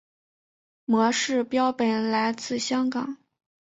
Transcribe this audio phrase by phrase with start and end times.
[0.85, 3.17] 模式标本来自香港。